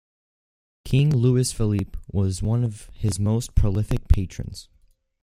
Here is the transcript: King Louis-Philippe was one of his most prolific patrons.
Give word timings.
King 0.83 1.15
Louis-Philippe 1.15 1.95
was 2.11 2.41
one 2.41 2.63
of 2.63 2.89
his 2.91 3.19
most 3.19 3.53
prolific 3.53 4.07
patrons. 4.07 4.67